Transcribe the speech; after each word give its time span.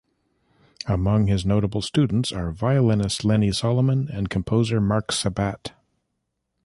Among 0.87 1.27
his 1.27 1.45
notable 1.45 1.83
students 1.83 2.31
are 2.31 2.51
violinist 2.51 3.23
Lenny 3.23 3.51
Solomon 3.51 4.09
and 4.11 4.31
composer 4.31 4.81
Marc 4.81 5.11
Sabat. 5.11 5.73